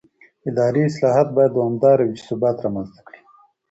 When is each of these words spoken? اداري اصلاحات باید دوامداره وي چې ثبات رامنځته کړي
اداري 0.49 0.81
اصلاحات 0.89 1.27
باید 1.35 1.51
دوامداره 1.55 2.03
وي 2.05 2.15
چې 2.17 2.23
ثبات 2.29 2.57
رامنځته 2.65 3.01
کړي 3.07 3.21